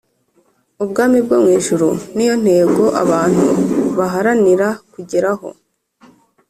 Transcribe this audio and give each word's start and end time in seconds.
ubwami 0.83 1.17
bwo 1.25 1.37
mu 1.43 1.49
ijuru 1.57 1.89
ni 2.15 2.25
yo 2.27 2.33
ntego 2.43 2.83
abantu 3.03 3.47
baharanira 3.97 4.67
kugeraho 4.93 5.47